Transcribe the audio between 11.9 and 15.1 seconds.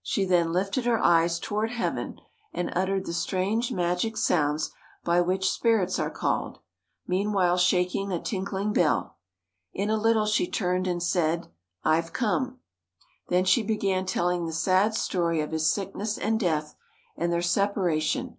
come." Then she began telling the sad